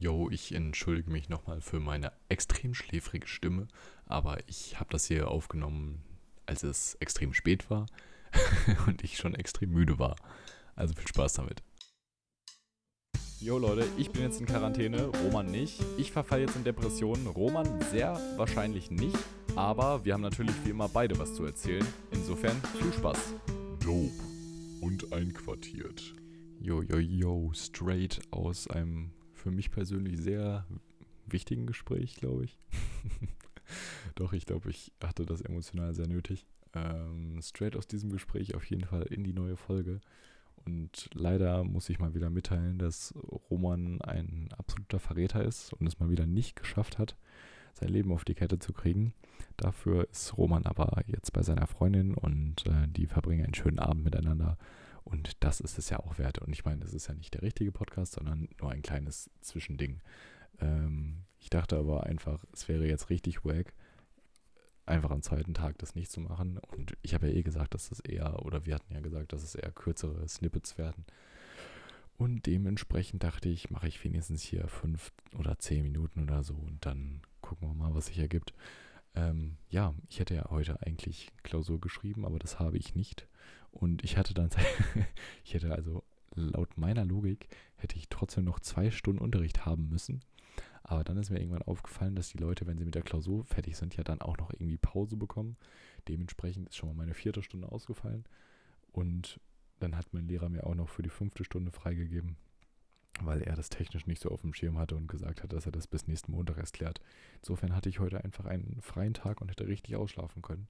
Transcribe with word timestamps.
Yo, 0.00 0.30
ich 0.30 0.54
entschuldige 0.54 1.10
mich 1.10 1.28
nochmal 1.28 1.60
für 1.60 1.80
meine 1.80 2.12
extrem 2.28 2.72
schläfrige 2.72 3.26
Stimme, 3.26 3.66
aber 4.06 4.38
ich 4.46 4.78
habe 4.78 4.90
das 4.92 5.06
hier 5.06 5.28
aufgenommen, 5.28 6.04
als 6.46 6.62
es 6.62 6.94
extrem 7.00 7.34
spät 7.34 7.68
war 7.68 7.86
und 8.86 9.02
ich 9.02 9.16
schon 9.16 9.34
extrem 9.34 9.70
müde 9.70 9.98
war. 9.98 10.14
Also 10.76 10.94
viel 10.94 11.08
Spaß 11.08 11.32
damit. 11.32 11.64
Jo 13.40 13.58
Leute, 13.58 13.88
ich 13.96 14.12
bin 14.12 14.22
jetzt 14.22 14.38
in 14.38 14.46
Quarantäne, 14.46 15.06
Roman 15.24 15.46
nicht. 15.46 15.84
Ich 15.96 16.12
verfalle 16.12 16.42
jetzt 16.42 16.54
in 16.54 16.62
Depressionen, 16.62 17.26
Roman 17.26 17.80
sehr 17.90 18.20
wahrscheinlich 18.36 18.92
nicht. 18.92 19.18
Aber 19.56 20.04
wir 20.04 20.14
haben 20.14 20.20
natürlich 20.20 20.54
wie 20.64 20.70
immer 20.70 20.88
beide 20.88 21.18
was 21.18 21.34
zu 21.34 21.44
erzählen. 21.44 21.86
Insofern 22.12 22.62
viel 22.80 22.92
Spaß. 22.92 23.34
Dope 23.80 24.12
und 24.80 25.12
einquartiert. 25.12 26.14
Yo, 26.60 26.82
yo, 26.82 26.98
yo, 26.98 27.52
straight 27.52 28.20
aus 28.30 28.68
einem 28.68 29.10
für 29.38 29.50
mich 29.50 29.70
persönlich 29.70 30.18
sehr 30.18 30.66
wichtigen 31.26 31.66
Gespräch, 31.66 32.16
glaube 32.16 32.44
ich. 32.44 32.58
Doch, 34.14 34.32
ich 34.32 34.46
glaube, 34.46 34.70
ich 34.70 34.92
hatte 35.02 35.26
das 35.26 35.40
emotional 35.40 35.94
sehr 35.94 36.08
nötig. 36.08 36.46
Ähm, 36.74 37.40
straight 37.42 37.76
aus 37.76 37.86
diesem 37.86 38.10
Gespräch 38.10 38.54
auf 38.54 38.64
jeden 38.64 38.84
Fall 38.84 39.02
in 39.02 39.24
die 39.24 39.32
neue 39.32 39.56
Folge. 39.56 40.00
Und 40.64 41.08
leider 41.14 41.64
muss 41.64 41.88
ich 41.88 41.98
mal 41.98 42.14
wieder 42.14 42.30
mitteilen, 42.30 42.78
dass 42.78 43.14
Roman 43.50 44.02
ein 44.02 44.48
absoluter 44.56 44.98
Verräter 44.98 45.42
ist 45.42 45.72
und 45.72 45.86
es 45.86 45.98
mal 45.98 46.10
wieder 46.10 46.26
nicht 46.26 46.56
geschafft 46.56 46.98
hat, 46.98 47.16
sein 47.74 47.88
Leben 47.88 48.12
auf 48.12 48.24
die 48.24 48.34
Kette 48.34 48.58
zu 48.58 48.72
kriegen. 48.72 49.14
Dafür 49.56 50.08
ist 50.10 50.36
Roman 50.36 50.66
aber 50.66 51.02
jetzt 51.06 51.32
bei 51.32 51.42
seiner 51.42 51.66
Freundin 51.66 52.14
und 52.14 52.66
äh, 52.66 52.88
die 52.88 53.06
verbringen 53.06 53.44
einen 53.44 53.54
schönen 53.54 53.78
Abend 53.78 54.04
miteinander. 54.04 54.58
Und 55.08 55.42
das 55.42 55.60
ist 55.60 55.78
es 55.78 55.88
ja 55.88 56.00
auch 56.00 56.18
wert. 56.18 56.38
Und 56.38 56.52
ich 56.52 56.66
meine, 56.66 56.80
das 56.80 56.92
ist 56.92 57.06
ja 57.06 57.14
nicht 57.14 57.32
der 57.32 57.40
richtige 57.40 57.72
Podcast, 57.72 58.12
sondern 58.12 58.46
nur 58.60 58.70
ein 58.70 58.82
kleines 58.82 59.30
Zwischending. 59.40 60.02
Ähm, 60.60 61.24
ich 61.38 61.48
dachte 61.48 61.78
aber 61.78 62.04
einfach, 62.04 62.44
es 62.52 62.68
wäre 62.68 62.86
jetzt 62.86 63.08
richtig 63.08 63.42
wack, 63.42 63.72
einfach 64.84 65.10
am 65.10 65.22
zweiten 65.22 65.54
Tag 65.54 65.78
das 65.78 65.94
nicht 65.94 66.10
zu 66.10 66.20
machen. 66.20 66.58
Und 66.58 66.92
ich 67.00 67.14
habe 67.14 67.28
ja 67.28 67.34
eh 67.34 67.42
gesagt, 67.42 67.72
dass 67.72 67.88
das 67.88 68.00
eher, 68.00 68.44
oder 68.44 68.66
wir 68.66 68.74
hatten 68.74 68.92
ja 68.92 69.00
gesagt, 69.00 69.32
dass 69.32 69.42
es 69.42 69.54
eher 69.54 69.72
kürzere 69.72 70.28
Snippets 70.28 70.76
werden. 70.76 71.06
Und 72.18 72.44
dementsprechend 72.44 73.22
dachte 73.22 73.48
ich, 73.48 73.70
mache 73.70 73.88
ich 73.88 74.02
wenigstens 74.04 74.42
hier 74.42 74.68
fünf 74.68 75.12
oder 75.38 75.58
zehn 75.58 75.84
Minuten 75.84 76.24
oder 76.24 76.42
so 76.42 76.54
und 76.54 76.84
dann 76.84 77.22
gucken 77.40 77.68
wir 77.68 77.74
mal, 77.74 77.94
was 77.94 78.06
sich 78.06 78.18
ergibt. 78.18 78.52
Ähm, 79.14 79.56
ja, 79.70 79.94
ich 80.10 80.18
hätte 80.18 80.34
ja 80.34 80.50
heute 80.50 80.82
eigentlich 80.82 81.30
Klausur 81.44 81.80
geschrieben, 81.80 82.26
aber 82.26 82.40
das 82.40 82.58
habe 82.58 82.76
ich 82.76 82.96
nicht. 82.96 83.27
Und 83.70 84.04
ich 84.04 84.16
hatte 84.16 84.34
dann, 84.34 84.50
ich 85.44 85.54
hätte 85.54 85.74
also 85.74 86.04
laut 86.34 86.76
meiner 86.78 87.04
Logik, 87.04 87.48
hätte 87.76 87.96
ich 87.96 88.08
trotzdem 88.08 88.44
noch 88.44 88.60
zwei 88.60 88.90
Stunden 88.90 89.20
Unterricht 89.20 89.66
haben 89.66 89.88
müssen. 89.88 90.20
Aber 90.82 91.04
dann 91.04 91.18
ist 91.18 91.30
mir 91.30 91.38
irgendwann 91.38 91.62
aufgefallen, 91.62 92.16
dass 92.16 92.30
die 92.30 92.38
Leute, 92.38 92.66
wenn 92.66 92.78
sie 92.78 92.84
mit 92.84 92.94
der 92.94 93.02
Klausur 93.02 93.44
fertig 93.44 93.76
sind, 93.76 93.96
ja 93.96 94.04
dann 94.04 94.22
auch 94.22 94.38
noch 94.38 94.50
irgendwie 94.52 94.78
Pause 94.78 95.16
bekommen. 95.16 95.56
Dementsprechend 96.08 96.68
ist 96.68 96.76
schon 96.76 96.88
mal 96.88 96.94
meine 96.94 97.14
vierte 97.14 97.42
Stunde 97.42 97.70
ausgefallen. 97.70 98.24
Und 98.92 99.38
dann 99.80 99.96
hat 99.96 100.12
mein 100.12 100.26
Lehrer 100.26 100.48
mir 100.48 100.64
auch 100.64 100.74
noch 100.74 100.88
für 100.88 101.02
die 101.02 101.10
fünfte 101.10 101.44
Stunde 101.44 101.70
freigegeben, 101.70 102.36
weil 103.20 103.42
er 103.42 103.54
das 103.54 103.68
technisch 103.68 104.06
nicht 104.06 104.22
so 104.22 104.30
auf 104.30 104.40
dem 104.40 104.54
Schirm 104.54 104.78
hatte 104.78 104.96
und 104.96 105.08
gesagt 105.08 105.42
hat, 105.42 105.52
dass 105.52 105.66
er 105.66 105.72
das 105.72 105.86
bis 105.86 106.06
nächsten 106.06 106.32
Montag 106.32 106.58
erst 106.58 106.72
klärt. 106.72 107.00
Insofern 107.42 107.74
hatte 107.74 107.88
ich 107.88 108.00
heute 108.00 108.24
einfach 108.24 108.46
einen 108.46 108.80
freien 108.80 109.14
Tag 109.14 109.40
und 109.40 109.50
hätte 109.50 109.68
richtig 109.68 109.96
ausschlafen 109.96 110.42
können. 110.42 110.68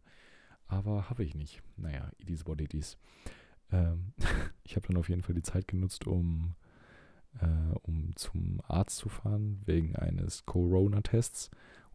Aber 0.69 1.09
habe 1.09 1.25
ich 1.25 1.35
nicht. 1.35 1.63
Naja, 1.77 2.11
it 2.19 2.31
is 2.31 2.47
what 2.47 2.61
it 2.61 2.75
is. 2.75 2.97
Ähm, 3.73 4.13
ich 4.65 4.77
habe 4.77 4.87
dann 4.87 4.97
auf 4.97 5.09
jeden 5.09 5.23
Fall 5.23 5.35
die 5.35 5.43
Zeit 5.43 5.67
genutzt, 5.67 6.07
um, 6.07 6.55
äh, 7.41 7.75
um 7.83 8.15
zum 8.17 8.61
Arzt 8.69 8.99
zu 8.99 9.09
fahren, 9.09 9.63
wegen 9.65 9.97
eines 9.97 10.47
Corona-Tests. 10.47 11.51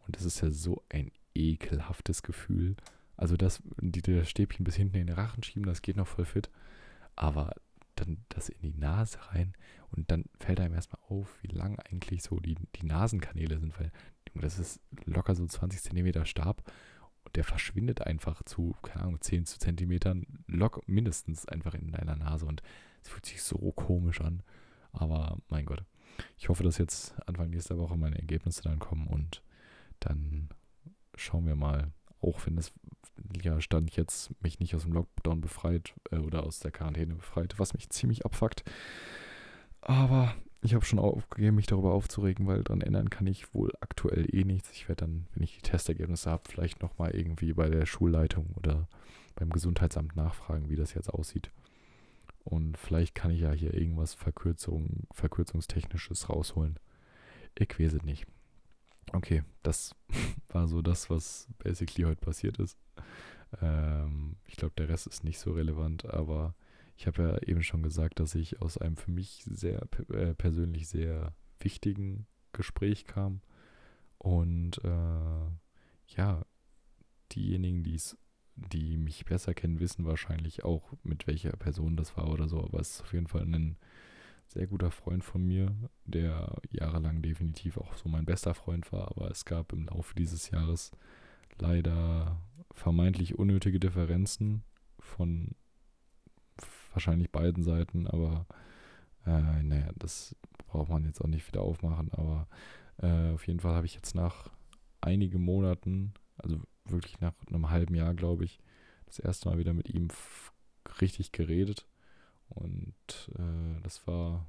Und 0.05 0.15
das 0.15 0.25
ist 0.25 0.41
ja 0.41 0.49
so 0.49 0.83
ein 0.89 1.11
ekelhaftes 1.35 2.23
Gefühl. 2.23 2.75
Also 3.15 3.37
das, 3.37 3.61
die, 3.79 4.01
das 4.01 4.29
Stäbchen 4.29 4.63
bis 4.63 4.75
hinten 4.75 4.97
in 4.97 5.07
den 5.07 5.15
Rachen 5.15 5.43
schieben, 5.43 5.65
das 5.65 5.81
geht 5.81 5.95
noch 5.95 6.07
voll 6.07 6.25
fit. 6.25 6.49
Aber 7.15 7.53
dann 7.95 8.17
das 8.29 8.49
in 8.49 8.61
die 8.61 8.73
Nase 8.73 9.19
rein 9.29 9.53
und 9.91 10.09
dann 10.09 10.25
fällt 10.39 10.59
einem 10.59 10.73
erstmal 10.73 11.01
auf, 11.09 11.37
wie 11.43 11.55
lang 11.55 11.79
eigentlich 11.79 12.23
so 12.23 12.39
die, 12.39 12.55
die 12.75 12.85
Nasenkanäle 12.85 13.59
sind, 13.59 13.79
weil 13.79 13.91
das 14.33 14.57
ist 14.57 14.79
locker 15.05 15.35
so 15.35 15.45
20 15.45 15.81
Zentimeter 15.81 16.25
Stab 16.25 16.63
und 17.25 17.35
der 17.35 17.43
verschwindet 17.43 18.01
einfach 18.01 18.43
zu, 18.43 18.75
keine 18.81 19.03
Ahnung, 19.03 19.21
10 19.21 19.45
Zentimetern 19.45 20.25
lock 20.47 20.87
mindestens 20.87 21.47
einfach 21.47 21.73
in 21.73 21.91
deiner 21.91 22.15
Nase 22.15 22.45
und 22.45 22.61
es 23.01 23.09
fühlt 23.09 23.25
sich 23.25 23.41
so 23.41 23.57
komisch 23.71 24.21
an. 24.21 24.43
Aber 24.91 25.37
mein 25.49 25.65
Gott, 25.65 25.83
ich 26.37 26.49
hoffe, 26.49 26.63
dass 26.63 26.77
jetzt 26.77 27.15
Anfang 27.27 27.49
nächster 27.49 27.77
Woche 27.77 27.97
meine 27.97 28.19
Ergebnisse 28.19 28.61
dann 28.61 28.79
kommen 28.79 29.07
und 29.07 29.41
dann 29.99 30.49
schauen 31.15 31.45
wir 31.45 31.55
mal, 31.55 31.91
auch 32.21 32.45
wenn 32.45 32.57
es 32.57 32.71
ja 33.41 33.59
Stand 33.61 33.95
jetzt 33.95 34.31
mich 34.41 34.59
nicht 34.59 34.75
aus 34.75 34.83
dem 34.83 34.93
Lockdown 34.93 35.41
befreit 35.41 35.93
äh, 36.11 36.17
oder 36.17 36.43
aus 36.43 36.59
der 36.59 36.71
Quarantäne 36.71 37.15
befreit, 37.15 37.59
was 37.59 37.73
mich 37.73 37.89
ziemlich 37.89 38.25
abfuckt. 38.25 38.63
Aber 39.81 40.35
ich 40.63 40.73
habe 40.73 40.85
schon 40.85 40.99
aufgegeben, 40.99 41.57
mich 41.57 41.67
darüber 41.67 41.91
aufzuregen, 41.91 42.47
weil 42.47 42.63
daran 42.63 42.81
ändern 42.81 43.09
kann 43.09 43.27
ich 43.27 43.53
wohl 43.53 43.71
aktuell 43.81 44.33
eh 44.33 44.45
nichts. 44.45 44.71
Ich 44.71 44.87
werde 44.87 45.05
dann, 45.05 45.27
wenn 45.33 45.43
ich 45.43 45.55
die 45.55 45.61
Testergebnisse 45.61 46.31
habe, 46.31 46.43
vielleicht 46.49 46.81
nochmal 46.81 47.11
irgendwie 47.11 47.53
bei 47.53 47.69
der 47.69 47.85
Schulleitung 47.85 48.47
oder 48.55 48.87
beim 49.35 49.49
Gesundheitsamt 49.49 50.15
nachfragen, 50.15 50.69
wie 50.69 50.75
das 50.75 50.93
jetzt 50.93 51.13
aussieht. 51.13 51.51
Und 52.45 52.77
vielleicht 52.77 53.13
kann 53.13 53.31
ich 53.31 53.41
ja 53.41 53.51
hier 53.51 53.73
irgendwas 53.73 54.13
Verkürzung, 54.13 55.07
Verkürzungstechnisches 55.11 56.29
rausholen. 56.29 56.79
Ich 57.57 57.79
weiß 57.79 57.93
es 57.93 58.03
nicht. 58.03 58.25
Okay, 59.11 59.43
das 59.63 59.95
war 60.47 60.67
so 60.67 60.81
das, 60.81 61.09
was 61.09 61.47
basically 61.59 62.05
heute 62.05 62.21
passiert 62.21 62.57
ist. 62.59 62.77
Ähm, 63.61 64.37
ich 64.45 64.55
glaube, 64.55 64.73
der 64.77 64.89
Rest 64.89 65.07
ist 65.07 65.23
nicht 65.23 65.39
so 65.39 65.51
relevant, 65.51 66.05
aber 66.05 66.55
ich 66.95 67.07
habe 67.07 67.23
ja 67.23 67.37
eben 67.47 67.63
schon 67.63 67.83
gesagt, 67.83 68.19
dass 68.19 68.35
ich 68.35 68.61
aus 68.61 68.77
einem 68.77 68.97
für 68.97 69.11
mich 69.11 69.43
sehr 69.45 69.87
äh, 70.09 70.33
persönlich 70.33 70.87
sehr 70.87 71.33
wichtigen 71.59 72.27
Gespräch 72.51 73.05
kam. 73.05 73.41
Und 74.17 74.77
äh, 74.83 76.15
ja, 76.15 76.45
diejenigen, 77.31 77.83
die's, 77.83 78.17
die 78.55 78.97
mich 78.97 79.25
besser 79.25 79.53
kennen, 79.53 79.79
wissen 79.79 80.05
wahrscheinlich 80.05 80.63
auch, 80.63 80.93
mit 81.03 81.27
welcher 81.27 81.51
Person 81.51 81.97
das 81.97 82.15
war 82.15 82.29
oder 82.29 82.47
so. 82.47 82.63
Aber 82.63 82.79
es 82.79 82.95
ist 82.95 83.01
auf 83.01 83.13
jeden 83.13 83.27
Fall 83.27 83.43
ein 83.43 83.77
sehr 84.47 84.67
guter 84.67 84.91
Freund 84.91 85.23
von 85.23 85.43
mir, 85.43 85.75
der 86.05 86.61
jahrelang 86.69 87.21
definitiv 87.21 87.77
auch 87.77 87.95
so 87.97 88.07
mein 88.07 88.25
bester 88.25 88.53
Freund 88.53 88.91
war. 88.91 89.09
Aber 89.09 89.31
es 89.31 89.45
gab 89.45 89.73
im 89.73 89.85
Laufe 89.85 90.13
dieses 90.15 90.51
Jahres 90.51 90.91
leider 91.57 92.39
vermeintlich 92.71 93.37
unnötige 93.37 93.79
Differenzen 93.79 94.63
von 94.99 95.55
wahrscheinlich 96.93 97.31
beiden 97.31 97.63
Seiten, 97.63 98.07
aber 98.07 98.45
äh, 99.25 99.63
naja, 99.63 99.89
das 99.95 100.35
braucht 100.67 100.89
man 100.89 101.05
jetzt 101.05 101.21
auch 101.21 101.27
nicht 101.27 101.47
wieder 101.47 101.61
aufmachen, 101.61 102.11
aber 102.13 102.47
äh, 102.97 103.31
auf 103.31 103.47
jeden 103.47 103.59
Fall 103.59 103.75
habe 103.75 103.85
ich 103.85 103.95
jetzt 103.95 104.15
nach 104.15 104.49
einigen 105.01 105.43
Monaten, 105.43 106.13
also 106.37 106.59
wirklich 106.85 107.19
nach 107.19 107.33
einem 107.47 107.69
halben 107.69 107.95
Jahr, 107.95 108.13
glaube 108.13 108.45
ich, 108.45 108.59
das 109.05 109.19
erste 109.19 109.49
Mal 109.49 109.57
wieder 109.57 109.73
mit 109.73 109.89
ihm 109.89 110.07
richtig 111.01 111.31
geredet 111.31 111.87
und 112.49 112.95
äh, 113.37 113.81
das 113.81 114.05
war, 114.07 114.47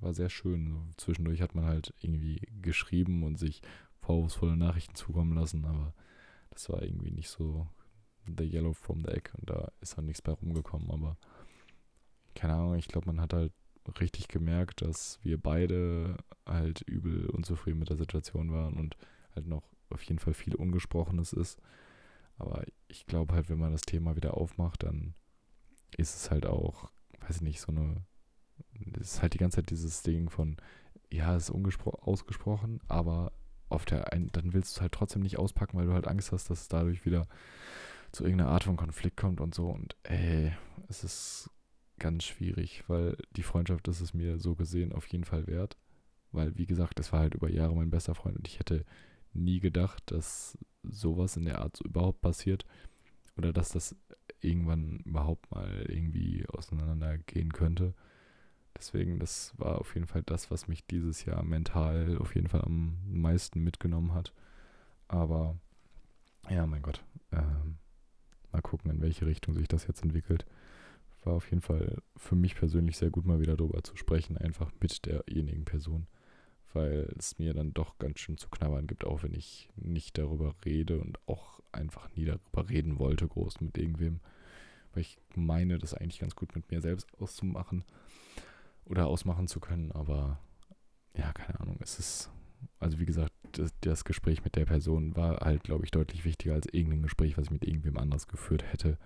war 0.00 0.14
sehr 0.14 0.30
schön. 0.30 0.92
Zwischendurch 0.96 1.42
hat 1.42 1.54
man 1.54 1.64
halt 1.64 1.94
irgendwie 2.00 2.40
geschrieben 2.62 3.22
und 3.22 3.38
sich 3.38 3.62
vorwurfsvolle 4.00 4.56
Nachrichten 4.56 4.94
zukommen 4.94 5.34
lassen, 5.36 5.64
aber 5.64 5.94
das 6.50 6.68
war 6.68 6.82
irgendwie 6.82 7.10
nicht 7.10 7.28
so 7.28 7.66
the 8.26 8.44
yellow 8.44 8.72
from 8.72 9.02
the 9.02 9.08
egg 9.10 9.30
und 9.38 9.50
da 9.50 9.70
ist 9.80 9.96
halt 9.96 10.06
nichts 10.06 10.22
bei 10.22 10.32
rumgekommen, 10.32 10.90
aber 10.90 11.16
keine 12.34 12.54
Ahnung, 12.54 12.74
ich 12.76 12.88
glaube, 12.88 13.06
man 13.06 13.20
hat 13.20 13.32
halt 13.32 13.52
richtig 14.00 14.28
gemerkt, 14.28 14.82
dass 14.82 15.18
wir 15.22 15.40
beide 15.40 16.16
halt 16.46 16.82
übel 16.82 17.28
unzufrieden 17.30 17.78
mit 17.78 17.90
der 17.90 17.96
Situation 17.96 18.52
waren 18.52 18.74
und 18.74 18.96
halt 19.34 19.46
noch 19.46 19.64
auf 19.90 20.02
jeden 20.04 20.18
Fall 20.18 20.34
viel 20.34 20.54
Ungesprochenes 20.54 21.32
ist. 21.32 21.60
Aber 22.38 22.64
ich 22.88 23.06
glaube 23.06 23.34
halt, 23.34 23.48
wenn 23.48 23.58
man 23.58 23.72
das 23.72 23.82
Thema 23.82 24.16
wieder 24.16 24.36
aufmacht, 24.36 24.82
dann 24.82 25.14
ist 25.96 26.14
es 26.16 26.30
halt 26.30 26.46
auch, 26.46 26.90
weiß 27.20 27.36
ich 27.36 27.42
nicht, 27.42 27.60
so 27.60 27.72
eine, 27.72 27.96
es 29.00 29.14
ist 29.14 29.22
halt 29.22 29.34
die 29.34 29.38
ganze 29.38 29.56
Zeit 29.56 29.70
dieses 29.70 30.02
Ding 30.02 30.30
von, 30.30 30.56
ja, 31.10 31.34
es 31.34 31.50
ist 31.50 31.84
ausgesprochen, 31.84 32.80
aber 32.88 33.32
auf 33.68 33.84
der 33.84 34.12
einen, 34.12 34.28
dann 34.32 34.52
willst 34.52 34.74
du 34.74 34.78
es 34.78 34.80
halt 34.80 34.92
trotzdem 34.92 35.22
nicht 35.22 35.38
auspacken, 35.38 35.76
weil 35.76 35.86
du 35.86 35.92
halt 35.92 36.08
Angst 36.08 36.32
hast, 36.32 36.50
dass 36.50 36.62
es 36.62 36.68
dadurch 36.68 37.04
wieder 37.04 37.26
zu 38.12 38.24
irgendeiner 38.24 38.50
Art 38.50 38.64
von 38.64 38.76
Konflikt 38.76 39.16
kommt 39.16 39.40
und 39.40 39.54
so. 39.54 39.68
Und 39.68 39.96
ey, 40.04 40.52
es 40.88 41.04
ist 41.04 41.50
ganz 42.00 42.24
schwierig, 42.24 42.82
weil 42.88 43.16
die 43.36 43.44
Freundschaft 43.44 43.86
ist 43.86 44.00
es 44.00 44.12
mir 44.14 44.40
so 44.40 44.56
gesehen 44.56 44.92
auf 44.92 45.06
jeden 45.06 45.24
Fall 45.24 45.46
wert. 45.46 45.76
Weil, 46.32 46.56
wie 46.56 46.66
gesagt, 46.66 46.98
das 46.98 47.12
war 47.12 47.20
halt 47.20 47.34
über 47.34 47.48
Jahre 47.50 47.74
mein 47.74 47.90
bester 47.90 48.14
Freund 48.14 48.36
und 48.36 48.48
ich 48.48 48.58
hätte 48.58 48.84
nie 49.32 49.60
gedacht, 49.60 50.02
dass 50.06 50.58
sowas 50.82 51.36
in 51.36 51.44
der 51.44 51.60
Art 51.60 51.76
so 51.76 51.84
überhaupt 51.84 52.20
passiert 52.20 52.64
oder 53.36 53.52
dass 53.52 53.70
das 53.70 53.96
irgendwann 54.40 55.00
überhaupt 55.04 55.50
mal 55.50 55.86
irgendwie 55.88 56.44
auseinandergehen 56.48 57.52
könnte. 57.52 57.94
deswegen, 58.76 59.18
das 59.18 59.52
war 59.58 59.78
auf 59.78 59.94
jeden 59.94 60.06
Fall 60.06 60.22
das, 60.22 60.50
was 60.50 60.68
mich 60.68 60.86
dieses 60.86 61.24
Jahr 61.24 61.42
mental 61.42 62.16
auf 62.18 62.34
jeden 62.34 62.48
Fall 62.48 62.62
am 62.62 62.96
meisten 63.06 63.62
mitgenommen 63.62 64.14
hat. 64.14 64.32
Aber 65.08 65.56
ja, 66.48 66.66
mein 66.66 66.82
Gott. 66.82 67.02
Ähm, 67.32 67.76
mal 68.52 68.62
gucken, 68.62 68.90
in 68.90 69.00
welche 69.02 69.26
Richtung 69.26 69.54
sich 69.54 69.68
das 69.68 69.86
jetzt 69.86 70.02
entwickelt. 70.02 70.46
War 71.22 71.34
auf 71.34 71.50
jeden 71.50 71.62
Fall 71.62 72.02
für 72.16 72.34
mich 72.34 72.54
persönlich 72.54 72.96
sehr 72.96 73.10
gut, 73.10 73.26
mal 73.26 73.40
wieder 73.40 73.56
darüber 73.56 73.82
zu 73.82 73.96
sprechen, 73.96 74.38
einfach 74.38 74.70
mit 74.80 75.04
derjenigen 75.06 75.64
Person. 75.64 76.06
Weil 76.72 77.12
es 77.18 77.38
mir 77.38 77.52
dann 77.52 77.74
doch 77.74 77.98
ganz 77.98 78.20
schön 78.20 78.38
zu 78.38 78.48
knabbern 78.48 78.86
gibt, 78.86 79.04
auch 79.04 79.22
wenn 79.22 79.34
ich 79.34 79.68
nicht 79.76 80.16
darüber 80.16 80.54
rede 80.64 81.00
und 81.00 81.18
auch 81.26 81.60
einfach 81.72 82.08
nie 82.14 82.24
darüber 82.24 82.68
reden 82.68 82.98
wollte, 82.98 83.26
groß 83.26 83.60
mit 83.60 83.76
irgendwem. 83.76 84.20
Weil 84.92 85.02
ich 85.02 85.18
meine, 85.34 85.78
das 85.78 85.94
eigentlich 85.94 86.20
ganz 86.20 86.36
gut 86.36 86.54
mit 86.54 86.70
mir 86.70 86.80
selbst 86.80 87.08
auszumachen 87.20 87.84
oder 88.84 89.06
ausmachen 89.06 89.48
zu 89.48 89.60
können, 89.60 89.92
aber 89.92 90.38
ja, 91.16 91.32
keine 91.32 91.60
Ahnung, 91.60 91.78
es 91.80 91.98
ist, 91.98 92.30
also 92.78 92.98
wie 92.98 93.06
gesagt, 93.06 93.32
das, 93.52 93.72
das 93.80 94.04
Gespräch 94.04 94.44
mit 94.44 94.56
der 94.56 94.64
Person 94.64 95.16
war 95.16 95.40
halt, 95.40 95.64
glaube 95.64 95.84
ich, 95.84 95.90
deutlich 95.90 96.24
wichtiger 96.24 96.54
als 96.54 96.66
irgendein 96.72 97.02
Gespräch, 97.02 97.36
was 97.36 97.46
ich 97.46 97.50
mit 97.50 97.64
irgendwem 97.64 97.96
anders 97.96 98.28
geführt 98.28 98.64
hätte. 98.72 98.98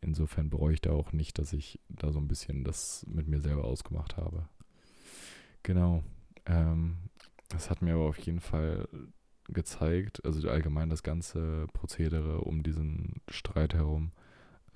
Insofern 0.00 0.50
bereue 0.50 0.74
ich 0.74 0.80
da 0.80 0.92
auch 0.92 1.12
nicht, 1.12 1.38
dass 1.38 1.52
ich 1.52 1.80
da 1.88 2.12
so 2.12 2.18
ein 2.18 2.28
bisschen 2.28 2.64
das 2.64 3.04
mit 3.08 3.28
mir 3.28 3.40
selber 3.40 3.64
ausgemacht 3.64 4.16
habe. 4.16 4.48
Genau. 5.62 6.02
Ähm, 6.46 6.96
das 7.48 7.70
hat 7.70 7.82
mir 7.82 7.94
aber 7.94 8.04
auf 8.04 8.18
jeden 8.18 8.40
Fall 8.40 8.88
gezeigt, 9.48 10.24
also 10.24 10.48
allgemein 10.48 10.90
das 10.90 11.02
ganze 11.02 11.66
Prozedere 11.72 12.42
um 12.42 12.62
diesen 12.62 13.20
Streit 13.28 13.74
herum, 13.74 14.12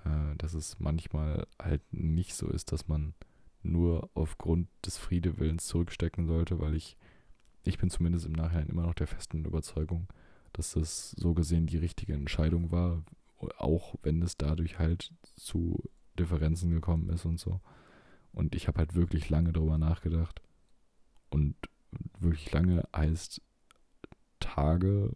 äh, 0.05 0.37
dass 0.37 0.55
es 0.55 0.81
manchmal 0.81 1.47
halt 1.63 1.83
nicht 1.93 2.35
so 2.35 2.49
ist, 2.49 2.73
dass 2.73 2.89
man 2.89 3.15
nur 3.63 4.11
aufgrund 4.15 4.69
des 4.85 4.99
Friedewillens 4.99 5.67
zurückstecken 5.67 6.27
sollte, 6.27 6.61
weil 6.61 6.75
ich 6.75 6.97
ich 7.65 7.79
bin 7.79 7.91
zumindest 7.91 8.27
im 8.27 8.33
Nachhinein 8.33 8.69
immer 8.69 8.83
noch 8.83 8.95
der 8.95 9.07
festen 9.07 9.45
Überzeugung, 9.45 10.07
dass 10.53 10.73
das 10.73 11.13
so 11.13 11.35
gesehen 11.35 11.67
die 11.67 11.79
richtige 11.79 12.13
Entscheidung 12.13 12.71
war, 12.71 13.03
auch 13.59 13.95
wenn 14.03 14.23
es 14.23 14.37
dadurch 14.37 14.79
halt 14.79 15.13
zu 15.37 15.83
Differenzen 16.19 16.71
gekommen 16.71 17.09
ist 17.11 17.25
und 17.25 17.39
so. 17.39 17.61
Und 18.33 18.55
ich 18.55 18.69
habe 18.69 18.79
halt 18.79 18.95
wirklich 18.95 19.31
lange 19.31 19.53
darüber 19.53 19.79
nachgedacht. 19.79 20.43
Und 21.31 21.57
wirklich 22.19 22.51
lange 22.53 22.85
heißt 22.95 23.41
Tage 24.41 25.15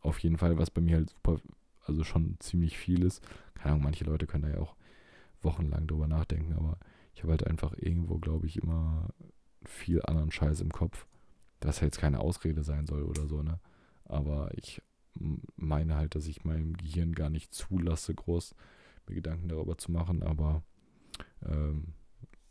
auf 0.00 0.18
jeden 0.18 0.38
Fall, 0.38 0.58
was 0.58 0.70
bei 0.70 0.80
mir 0.80 0.96
halt 0.96 1.10
super, 1.10 1.40
also 1.84 2.04
schon 2.04 2.36
ziemlich 2.40 2.78
viel 2.78 3.04
ist. 3.04 3.22
Keine 3.54 3.72
Ahnung, 3.72 3.84
manche 3.84 4.04
Leute 4.04 4.26
können 4.26 4.44
da 4.44 4.50
ja 4.50 4.58
auch 4.58 4.74
wochenlang 5.42 5.86
drüber 5.86 6.06
nachdenken, 6.06 6.54
aber 6.54 6.78
ich 7.14 7.22
habe 7.22 7.32
halt 7.32 7.46
einfach 7.46 7.74
irgendwo, 7.76 8.18
glaube 8.18 8.46
ich, 8.46 8.58
immer 8.62 9.10
viel 9.64 10.00
anderen 10.02 10.30
Scheiß 10.30 10.60
im 10.60 10.70
Kopf 10.70 11.06
was 11.64 11.80
jetzt 11.80 11.98
keine 11.98 12.20
Ausrede 12.20 12.62
sein 12.62 12.86
soll 12.86 13.02
oder 13.02 13.26
so, 13.26 13.42
ne? 13.42 13.58
Aber 14.04 14.50
ich 14.54 14.82
meine 15.56 15.96
halt, 15.96 16.14
dass 16.14 16.26
ich 16.26 16.44
meinem 16.44 16.76
Gehirn 16.76 17.12
gar 17.12 17.30
nicht 17.30 17.54
zulasse, 17.54 18.14
groß 18.14 18.54
mir 19.08 19.14
Gedanken 19.14 19.48
darüber 19.48 19.76
zu 19.78 19.92
machen. 19.92 20.22
Aber 20.22 20.62
ähm, 21.44 21.94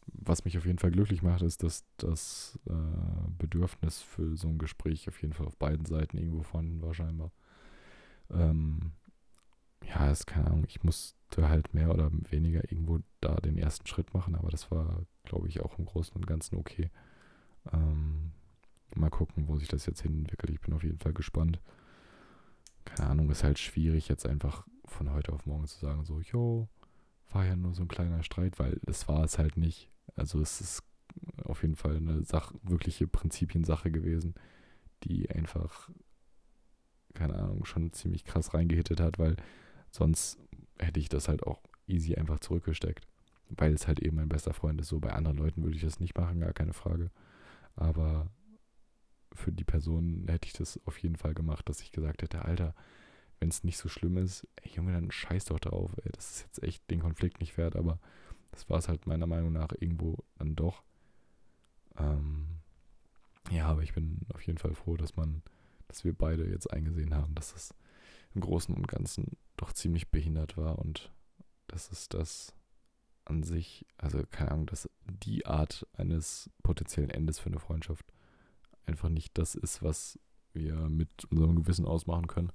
was 0.05 0.45
mich 0.45 0.57
auf 0.57 0.65
jeden 0.65 0.79
Fall 0.79 0.91
glücklich 0.91 1.21
macht, 1.21 1.41
ist, 1.41 1.63
dass 1.63 1.85
das 1.97 2.59
äh, 2.67 3.31
Bedürfnis 3.37 4.01
für 4.01 4.35
so 4.35 4.47
ein 4.47 4.57
Gespräch 4.57 5.07
auf 5.07 5.21
jeden 5.21 5.33
Fall 5.33 5.47
auf 5.47 5.57
beiden 5.57 5.85
Seiten 5.85 6.17
irgendwo 6.17 6.43
vorhanden 6.43 6.81
war, 6.81 6.93
scheinbar. 6.93 7.31
Ähm, 8.29 8.91
ja, 9.87 10.11
ist 10.11 10.27
keine 10.27 10.47
Ahnung, 10.47 10.65
ich 10.67 10.83
musste 10.83 11.49
halt 11.49 11.73
mehr 11.73 11.91
oder 11.91 12.11
weniger 12.29 12.61
irgendwo 12.71 12.99
da 13.19 13.35
den 13.37 13.57
ersten 13.57 13.87
Schritt 13.87 14.13
machen, 14.13 14.35
aber 14.35 14.51
das 14.51 14.69
war, 14.69 15.03
glaube 15.23 15.47
ich, 15.47 15.61
auch 15.61 15.79
im 15.79 15.85
Großen 15.85 16.15
und 16.15 16.27
Ganzen 16.27 16.57
okay. 16.57 16.91
Ähm, 17.71 18.31
Mal 18.95 19.09
gucken, 19.09 19.47
wo 19.47 19.57
sich 19.57 19.67
das 19.67 19.85
jetzt 19.85 20.01
hin 20.01 20.17
entwickelt. 20.17 20.51
Ich 20.51 20.61
bin 20.61 20.73
auf 20.73 20.83
jeden 20.83 20.99
Fall 20.99 21.13
gespannt. 21.13 21.61
Keine 22.85 23.09
Ahnung, 23.09 23.29
ist 23.29 23.43
halt 23.43 23.59
schwierig, 23.59 24.07
jetzt 24.07 24.25
einfach 24.25 24.67
von 24.85 25.11
heute 25.11 25.33
auf 25.33 25.45
morgen 25.45 25.67
zu 25.67 25.79
sagen, 25.79 26.03
so, 26.03 26.19
jo, 26.19 26.67
war 27.29 27.45
ja 27.45 27.55
nur 27.55 27.73
so 27.73 27.83
ein 27.83 27.87
kleiner 27.87 28.23
Streit, 28.23 28.59
weil 28.59 28.79
es 28.85 29.07
war 29.07 29.23
es 29.23 29.37
halt 29.37 29.57
nicht. 29.57 29.89
Also 30.15 30.39
es 30.41 30.61
ist 30.61 30.83
auf 31.43 31.61
jeden 31.61 31.75
Fall 31.75 31.97
eine 31.97 32.23
Sach 32.23 32.53
wirkliche 32.63 33.07
Prinzipiensache 33.07 33.91
gewesen, 33.91 34.35
die 35.03 35.29
einfach, 35.29 35.89
keine 37.13 37.35
Ahnung, 37.35 37.65
schon 37.65 37.93
ziemlich 37.93 38.25
krass 38.25 38.53
reingehittet 38.53 38.99
hat, 38.99 39.19
weil 39.19 39.37
sonst 39.89 40.39
hätte 40.79 40.99
ich 40.99 41.09
das 41.09 41.27
halt 41.27 41.43
auch 41.43 41.61
easy 41.87 42.15
einfach 42.15 42.39
zurückgesteckt. 42.39 43.07
Weil 43.49 43.73
es 43.73 43.87
halt 43.87 43.99
eben 43.99 44.15
mein 44.15 44.29
bester 44.29 44.53
Freund 44.53 44.79
ist. 44.79 44.87
So 44.87 44.99
bei 44.99 45.11
anderen 45.11 45.37
Leuten 45.37 45.63
würde 45.63 45.75
ich 45.75 45.81
das 45.81 45.99
nicht 45.99 46.17
machen, 46.17 46.39
gar 46.39 46.53
keine 46.53 46.73
Frage. 46.73 47.11
Aber 47.75 48.29
für 49.33 49.51
die 49.51 49.63
Person 49.63 50.25
hätte 50.27 50.47
ich 50.47 50.53
das 50.53 50.79
auf 50.85 50.97
jeden 50.97 51.15
Fall 51.15 51.33
gemacht, 51.33 51.67
dass 51.69 51.81
ich 51.81 51.91
gesagt 51.91 52.21
hätte, 52.21 52.43
Alter, 52.45 52.75
wenn 53.39 53.49
es 53.49 53.63
nicht 53.63 53.77
so 53.77 53.89
schlimm 53.89 54.17
ist, 54.17 54.47
ey 54.61 54.71
Junge, 54.75 54.93
dann 54.93 55.11
scheiß 55.11 55.45
doch 55.45 55.59
drauf, 55.59 55.91
ey, 56.03 56.11
das 56.11 56.31
ist 56.31 56.41
jetzt 56.43 56.63
echt 56.63 56.89
den 56.89 56.99
Konflikt 56.99 57.39
nicht 57.39 57.57
wert, 57.57 57.75
aber 57.75 57.99
das 58.51 58.69
war 58.69 58.77
es 58.77 58.87
halt 58.87 59.07
meiner 59.07 59.27
Meinung 59.27 59.53
nach 59.53 59.69
irgendwo 59.79 60.23
dann 60.37 60.55
doch. 60.55 60.83
Ähm, 61.97 62.47
ja, 63.49 63.67
aber 63.67 63.81
ich 63.81 63.93
bin 63.93 64.19
auf 64.33 64.41
jeden 64.41 64.59
Fall 64.59 64.75
froh, 64.75 64.97
dass 64.97 65.15
man, 65.15 65.41
dass 65.87 66.03
wir 66.03 66.13
beide 66.13 66.47
jetzt 66.47 66.71
eingesehen 66.71 67.15
haben, 67.15 67.33
dass 67.33 67.53
das 67.53 67.73
im 68.35 68.41
Großen 68.41 68.75
und 68.75 68.87
Ganzen 68.87 69.37
doch 69.57 69.73
ziemlich 69.73 70.09
behindert 70.09 70.57
war 70.57 70.79
und 70.79 71.11
dass 71.67 71.91
es 71.91 72.09
das 72.09 72.53
an 73.25 73.43
sich, 73.43 73.85
also 73.97 74.23
keine 74.29 74.51
Ahnung, 74.51 74.65
dass 74.67 74.89
die 75.05 75.45
Art 75.45 75.87
eines 75.93 76.49
potenziellen 76.63 77.09
Endes 77.09 77.39
für 77.39 77.47
eine 77.47 77.59
Freundschaft 77.59 78.05
einfach 78.85 79.09
nicht 79.09 79.37
das 79.37 79.55
ist, 79.55 79.81
was 79.81 80.19
wir 80.53 80.75
mit 80.89 81.25
unserem 81.25 81.55
Gewissen 81.55 81.85
ausmachen 81.85 82.27
können. 82.27 82.51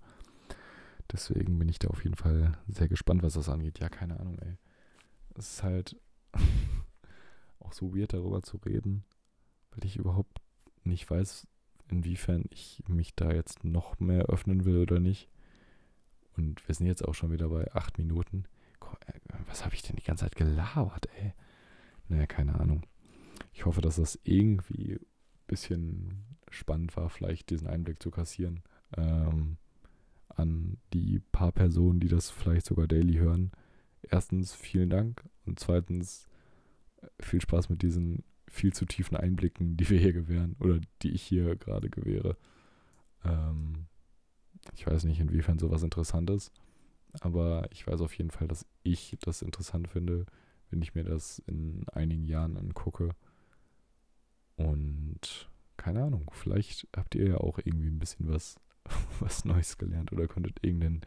Deswegen 1.10 1.58
bin 1.58 1.68
ich 1.68 1.78
da 1.78 1.88
auf 1.88 2.02
jeden 2.04 2.16
Fall 2.16 2.58
sehr 2.68 2.88
gespannt, 2.88 3.22
was 3.22 3.34
das 3.34 3.48
angeht. 3.48 3.78
Ja, 3.78 3.88
keine 3.88 4.18
Ahnung, 4.18 4.38
ey. 4.40 4.56
Es 5.34 5.54
ist 5.54 5.62
halt 5.62 5.96
auch 7.60 7.72
so 7.72 7.94
weird, 7.94 8.12
darüber 8.12 8.42
zu 8.42 8.56
reden, 8.58 9.04
weil 9.70 9.84
ich 9.84 9.96
überhaupt 9.96 10.40
nicht 10.84 11.08
weiß, 11.08 11.46
inwiefern 11.88 12.44
ich 12.50 12.82
mich 12.88 13.14
da 13.14 13.30
jetzt 13.30 13.64
noch 13.64 14.00
mehr 14.00 14.24
öffnen 14.26 14.64
will 14.64 14.78
oder 14.78 14.98
nicht. 14.98 15.28
Und 16.36 16.66
wir 16.68 16.74
sind 16.74 16.86
jetzt 16.86 17.06
auch 17.06 17.14
schon 17.14 17.30
wieder 17.30 17.48
bei 17.48 17.72
acht 17.74 17.98
Minuten. 17.98 18.44
Äh, 19.06 19.12
was 19.46 19.64
habe 19.64 19.74
ich 19.74 19.82
denn 19.82 19.96
die 19.96 20.04
ganze 20.04 20.24
Zeit 20.24 20.36
gelabert, 20.36 21.08
ey? 21.18 21.32
Naja, 22.08 22.26
keine 22.26 22.58
Ahnung. 22.58 22.82
Ich 23.52 23.64
hoffe, 23.64 23.80
dass 23.80 23.96
das 23.96 24.18
irgendwie 24.24 25.00
bisschen 25.46 26.24
spannend 26.50 26.96
war, 26.96 27.08
vielleicht 27.08 27.50
diesen 27.50 27.66
Einblick 27.66 28.02
zu 28.02 28.10
kassieren 28.10 28.62
ähm, 28.96 29.56
an 30.28 30.78
die 30.92 31.20
paar 31.32 31.52
Personen, 31.52 32.00
die 32.00 32.08
das 32.08 32.30
vielleicht 32.30 32.66
sogar 32.66 32.86
daily 32.86 33.14
hören. 33.14 33.52
Erstens 34.02 34.54
vielen 34.54 34.90
Dank 34.90 35.24
und 35.44 35.58
zweitens 35.58 36.26
äh, 37.00 37.06
viel 37.20 37.40
Spaß 37.40 37.68
mit 37.68 37.82
diesen 37.82 38.22
viel 38.48 38.72
zu 38.72 38.84
tiefen 38.86 39.16
Einblicken, 39.16 39.76
die 39.76 39.88
wir 39.90 39.98
hier 39.98 40.12
gewähren 40.12 40.56
oder 40.60 40.80
die 41.02 41.10
ich 41.10 41.22
hier 41.22 41.56
gerade 41.56 41.90
gewähre. 41.90 42.36
Ähm, 43.24 43.86
ich 44.74 44.86
weiß 44.86 45.04
nicht, 45.04 45.20
inwiefern 45.20 45.58
sowas 45.58 45.82
interessant 45.82 46.30
ist, 46.30 46.52
aber 47.20 47.68
ich 47.72 47.86
weiß 47.86 48.00
auf 48.00 48.16
jeden 48.16 48.30
Fall, 48.30 48.48
dass 48.48 48.66
ich 48.82 49.16
das 49.20 49.42
interessant 49.42 49.88
finde, 49.88 50.26
wenn 50.70 50.82
ich 50.82 50.94
mir 50.94 51.04
das 51.04 51.40
in 51.46 51.88
einigen 51.88 52.24
Jahren 52.24 52.56
angucke 52.56 53.10
und 54.56 55.48
keine 55.76 56.02
Ahnung, 56.02 56.30
vielleicht 56.32 56.88
habt 56.96 57.14
ihr 57.14 57.28
ja 57.28 57.36
auch 57.38 57.58
irgendwie 57.58 57.88
ein 57.88 57.98
bisschen 57.98 58.28
was, 58.28 58.56
was 59.20 59.44
Neues 59.44 59.78
gelernt 59.78 60.12
oder 60.12 60.26
konntet 60.26 60.58
irgendeinen 60.62 61.02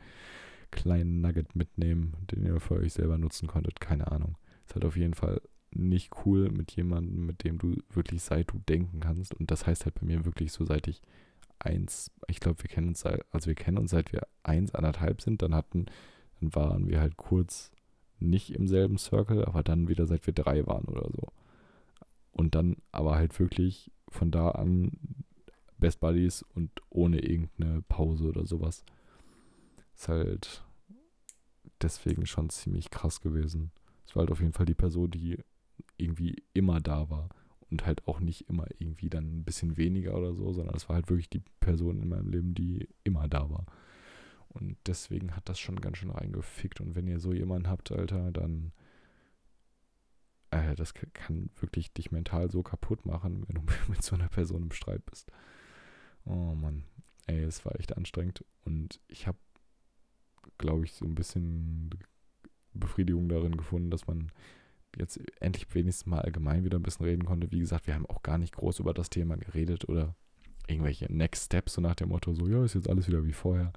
kleinen 0.72 1.22
Nugget 1.22 1.56
mitnehmen, 1.56 2.14
den 2.32 2.44
ihr 2.44 2.60
für 2.60 2.76
euch 2.76 2.94
selber 2.94 3.18
nutzen 3.18 3.48
konntet. 3.48 3.80
Keine 3.80 4.12
Ahnung. 4.12 4.38
Ist 4.66 4.76
halt 4.76 4.86
auf 4.86 4.96
jeden 4.96 5.16
Fall 5.16 5.42
nicht 5.72 6.12
cool 6.26 6.50
mit 6.50 6.72
jemandem, 6.72 7.26
mit 7.26 7.44
dem 7.44 7.58
du 7.58 7.76
wirklich 7.92 8.24
seit 8.24 8.52
du 8.52 8.60
denken 8.60 9.00
kannst. 9.00 9.34
Und 9.34 9.52
das 9.52 9.66
heißt 9.66 9.86
halt 9.86 9.96
bei 9.96 10.06
mir 10.06 10.26
wirklich 10.26 10.52
so, 10.52 10.66
seit 10.66 10.88
ich 10.88 11.02
eins, 11.60 12.12
ich 12.28 12.40
glaube, 12.40 12.64
wir 12.64 12.70
kennen 12.70 12.90
uns 12.90 13.02
seit, 13.02 13.22
also 13.32 13.48
wir 13.48 13.56
kennen 13.56 13.78
uns 13.78 13.92
seit 13.92 14.14
wir 14.14 14.28
eins, 14.44 14.74
anderthalb 14.74 15.22
sind, 15.22 15.42
dann 15.42 15.54
hatten, 15.54 15.88
dann 16.40 16.56
waren 16.56 16.88
wir 16.88 17.00
halt 17.00 17.18
kurz 17.18 17.72
nicht 18.20 18.52
im 18.52 18.68
selben 18.68 18.98
Circle, 18.98 19.46
aber 19.46 19.64
dann 19.64 19.88
wieder 19.88 20.06
seit 20.08 20.26
wir 20.26 20.34
drei 20.34 20.66
waren 20.66 20.86
oder 20.86 21.10
so. 21.12 21.28
Und 22.40 22.56
dann 22.56 22.78
aber 22.94 23.16
halt 23.16 23.38
wirklich 23.38 23.92
von 24.08 24.32
da 24.32 24.52
an 24.52 24.94
Best 25.78 26.00
Buddies 26.00 26.42
und 26.42 26.72
ohne 26.90 27.20
irgendeine 27.20 27.82
Pause 27.82 28.30
oder 28.30 28.46
sowas. 28.46 28.86
Ist 29.94 30.08
halt 30.08 30.64
deswegen 31.82 32.26
schon 32.26 32.50
ziemlich 32.50 32.92
krass 32.92 33.20
gewesen. 33.20 33.72
Es 34.08 34.16
war 34.16 34.22
halt 34.22 34.32
auf 34.32 34.40
jeden 34.40 34.54
Fall 34.54 34.66
die 34.66 34.74
Person, 34.74 35.12
die 35.12 35.44
irgendwie 35.98 36.42
immer 36.54 36.80
da 36.80 37.10
war 37.10 37.28
und 37.72 37.86
halt 37.86 38.08
auch 38.08 38.22
nicht 38.22 38.48
immer 38.48 38.68
irgendwie 38.78 39.10
dann 39.10 39.40
ein 39.40 39.44
bisschen 39.44 39.76
weniger 39.76 40.16
oder 40.18 40.34
so, 40.34 40.54
sondern 40.54 40.78
es 40.78 40.88
war 40.88 40.96
halt 40.96 41.10
wirklich 41.10 41.30
die 41.30 41.44
Person 41.60 42.02
in 42.02 42.08
meinem 42.08 42.30
Leben, 42.30 42.54
die 42.54 42.88
immer 43.04 43.28
da 43.28 43.50
war. 43.50 43.66
Und 44.48 44.78
deswegen 44.86 45.36
hat 45.36 45.50
das 45.50 45.60
schon 45.60 45.82
ganz 45.82 45.98
schön 45.98 46.12
reingefickt. 46.12 46.80
Und 46.80 46.96
wenn 46.96 47.06
ihr 47.06 47.20
so 47.20 47.34
jemanden 47.34 47.68
habt, 47.68 47.92
Alter, 47.92 48.32
dann 48.32 48.72
äh, 50.52 50.76
das 50.76 50.94
kann 50.94 51.50
wirklich 51.60 51.94
dich 51.94 52.12
mental 52.12 52.50
so 52.52 52.64
kaputt 52.64 53.06
machen, 53.06 53.44
wenn 53.48 53.56
du 53.56 53.62
mit 53.88 54.04
so 54.04 54.16
einer 54.16 54.30
Person 54.30 54.64
im 54.64 54.72
Streit 54.72 55.06
bist. 55.06 55.32
Oh 56.26 56.54
Mann, 56.56 56.84
ey, 57.28 57.44
es 57.44 57.66
war 57.66 57.80
echt 57.80 57.96
anstrengend 57.96 58.44
und 58.66 59.00
ich 59.08 59.28
habe, 59.28 59.38
glaube 60.58 60.86
ich, 60.86 60.94
so 60.94 61.06
ein 61.06 61.16
bisschen 61.16 61.92
Befriedigung 62.74 63.30
darin 63.30 63.58
gefunden, 63.58 63.90
dass 63.90 64.08
man 64.08 64.32
jetzt 64.98 65.20
endlich 65.40 65.74
wenigstens 65.74 66.08
mal 66.08 66.22
allgemein 66.22 66.64
wieder 66.64 66.78
ein 66.78 66.84
bisschen 66.84 67.06
reden 67.06 67.26
konnte. 67.26 67.52
Wie 67.52 67.60
gesagt, 67.60 67.88
wir 67.88 67.94
haben 67.94 68.08
auch 68.08 68.24
gar 68.24 68.38
nicht 68.38 68.56
groß 68.56 68.80
über 68.80 68.94
das 68.94 69.10
Thema 69.10 69.38
geredet 69.38 69.88
oder 69.88 70.16
irgendwelche 70.68 71.12
Next 71.12 71.46
Steps, 71.46 71.74
so 71.74 71.82
nach 71.82 71.96
dem 71.96 72.10
Motto, 72.10 72.34
so, 72.34 72.48
ja, 72.48 72.64
ist 72.64 72.76
jetzt 72.76 72.90
alles 72.90 73.08
wieder 73.08 73.26
wie 73.26 73.34
vorher, 73.34 73.74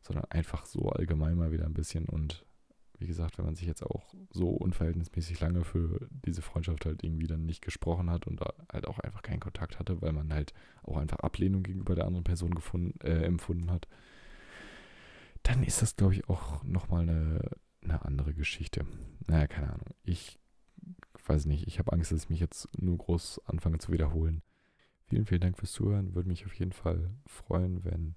sondern 0.00 0.24
einfach 0.30 0.66
so 0.66 0.88
allgemein 0.90 1.36
mal 1.36 1.52
wieder 1.52 1.66
ein 1.66 1.74
bisschen 1.74 2.06
und 2.06 2.44
wie 2.98 3.06
gesagt, 3.06 3.38
wenn 3.38 3.44
man 3.44 3.54
sich 3.54 3.66
jetzt 3.66 3.82
auch 3.82 4.14
so 4.30 4.50
unverhältnismäßig 4.50 5.40
lange 5.40 5.64
für 5.64 6.06
diese 6.10 6.42
Freundschaft 6.42 6.84
halt 6.86 7.02
irgendwie 7.02 7.26
dann 7.26 7.44
nicht 7.44 7.62
gesprochen 7.62 8.10
hat 8.10 8.26
und 8.26 8.40
halt 8.72 8.86
auch 8.86 8.98
einfach 8.98 9.22
keinen 9.22 9.40
Kontakt 9.40 9.78
hatte, 9.78 10.00
weil 10.00 10.12
man 10.12 10.32
halt 10.32 10.52
auch 10.82 10.96
einfach 10.96 11.18
Ablehnung 11.18 11.62
gegenüber 11.62 11.94
der 11.94 12.06
anderen 12.06 12.24
Person 12.24 12.54
gefunden, 12.54 12.98
äh, 13.00 13.24
empfunden 13.24 13.70
hat, 13.70 13.88
dann 15.42 15.62
ist 15.62 15.82
das, 15.82 15.96
glaube 15.96 16.14
ich, 16.14 16.28
auch 16.28 16.62
nochmal 16.64 17.02
eine, 17.02 17.50
eine 17.82 18.04
andere 18.04 18.32
Geschichte. 18.32 18.86
Naja, 19.26 19.46
keine 19.46 19.72
Ahnung. 19.72 19.88
Ich 20.04 20.38
weiß 21.26 21.46
nicht, 21.46 21.66
ich 21.66 21.78
habe 21.78 21.92
Angst, 21.92 22.12
dass 22.12 22.24
ich 22.24 22.30
mich 22.30 22.40
jetzt 22.40 22.68
nur 22.80 22.98
groß 22.98 23.40
anfange 23.46 23.78
zu 23.78 23.92
wiederholen. 23.92 24.42
Vielen, 25.06 25.26
vielen 25.26 25.40
Dank 25.40 25.58
fürs 25.58 25.72
Zuhören. 25.72 26.14
Würde 26.14 26.28
mich 26.28 26.46
auf 26.46 26.54
jeden 26.54 26.72
Fall 26.72 27.10
freuen, 27.26 27.84
wenn 27.84 28.14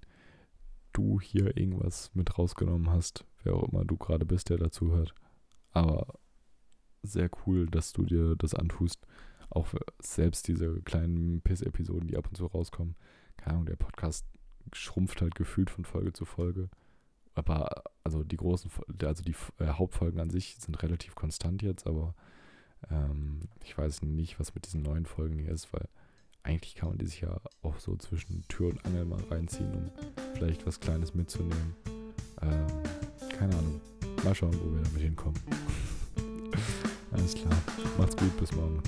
du 0.94 1.20
hier 1.20 1.58
irgendwas 1.58 2.12
mit 2.16 2.38
rausgenommen 2.38 2.90
hast, 2.90 3.26
wer 3.48 3.56
auch 3.56 3.70
immer 3.70 3.86
du 3.86 3.98
gerade 3.98 4.26
bist, 4.26 4.50
der 4.50 4.58
dazu 4.58 4.92
hört. 4.92 5.16
Aber 5.72 6.20
sehr 7.04 7.30
cool, 7.46 7.68
dass 7.68 7.94
du 7.94 8.04
dir 8.04 8.36
das 8.36 8.54
antust. 8.54 9.06
Auch 9.50 9.68
selbst 10.00 10.48
diese 10.48 10.82
kleinen 10.82 11.42
Piss-Episoden, 11.42 12.08
die 12.08 12.18
ab 12.18 12.28
und 12.28 12.36
zu 12.36 12.46
rauskommen. 12.46 12.96
Keine 13.38 13.54
Ahnung, 13.54 13.66
der 13.66 13.78
Podcast 13.78 14.26
schrumpft 14.74 15.22
halt 15.22 15.36
gefühlt 15.36 15.70
von 15.70 15.86
Folge 15.86 16.12
zu 16.12 16.26
Folge. 16.26 16.70
Aber 17.34 17.84
also 18.04 18.24
die 18.24 18.36
großen, 18.36 18.70
also 19.02 19.24
die 19.24 19.36
äh, 19.60 19.68
Hauptfolgen 19.68 20.20
an 20.20 20.30
sich 20.30 20.58
sind 20.60 20.82
relativ 20.84 21.16
konstant 21.16 21.62
jetzt, 21.62 21.88
aber 21.88 22.16
ähm, 22.90 23.42
ich 23.64 23.78
weiß 23.78 24.02
nicht, 24.02 24.40
was 24.40 24.56
mit 24.56 24.66
diesen 24.66 24.82
neuen 24.82 25.06
Folgen 25.06 25.38
hier 25.38 25.52
ist, 25.52 25.72
weil 25.72 25.88
eigentlich 26.44 26.76
kann 26.76 26.90
man 26.90 26.98
die 26.98 27.06
sich 27.06 27.22
ja 27.22 27.40
auch 27.62 27.78
so 27.80 27.96
zwischen 27.96 28.44
Tür 28.48 28.70
und 28.70 28.86
Angel 28.86 29.06
mal 29.06 29.24
reinziehen, 29.30 29.72
um 29.72 29.92
vielleicht 30.34 30.66
was 30.66 30.80
Kleines 30.80 31.14
mitzunehmen. 31.14 31.76
Ähm, 32.42 32.66
keine 33.38 33.56
Ahnung. 33.56 33.82
Mal 34.24 34.36
schauen, 34.36 34.54
wo 34.54 34.76
wir 34.76 34.84
damit 34.84 35.02
hinkommen. 35.02 35.40
Alles 37.12 37.34
klar. 37.34 37.54
Macht's 37.98 38.16
gut, 38.16 38.36
bis 38.38 38.52
morgen. 38.54 38.82